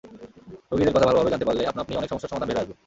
[0.71, 2.73] রোগীদের কথা ভালোভাবে জানতে পারলে আপনাআপনিই অনেক সমস্যার সমাধান বের হয়ে আসবে।